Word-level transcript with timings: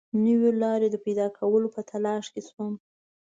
نویو 0.23 0.51
لارو 0.61 0.87
د 0.91 0.95
پیدا 1.05 1.27
کولو 1.37 1.67
په 1.75 1.81
تلاښ 1.89 2.25
کې 2.33 2.41
شوم. 2.49 2.73